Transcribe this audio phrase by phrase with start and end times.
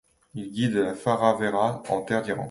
[0.33, 2.39] Il guide le faravahar en terre d'Iran.